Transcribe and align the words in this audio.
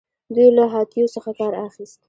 دوی 0.35 0.49
له 0.57 0.63
هاتیو 0.73 1.13
څخه 1.15 1.31
کار 1.39 1.53
اخیست 1.67 1.97